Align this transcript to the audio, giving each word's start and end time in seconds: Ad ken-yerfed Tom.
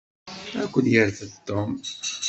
Ad 0.61 0.67
ken-yerfed 0.73 1.31
Tom. 1.47 1.71